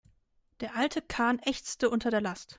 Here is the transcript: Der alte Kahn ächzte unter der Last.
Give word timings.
Der 0.61 0.75
alte 0.75 1.03
Kahn 1.03 1.37
ächzte 1.37 1.89
unter 1.91 2.09
der 2.09 2.21
Last. 2.21 2.49